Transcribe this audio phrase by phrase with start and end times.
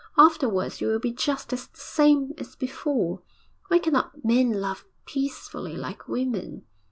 [0.17, 3.21] Afterwards you will be just the same as before.
[3.67, 6.65] Why cannot men love peacefully like women?